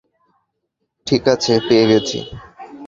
[1.07, 2.19] ঠিকাছে, পেয়ে গেছি।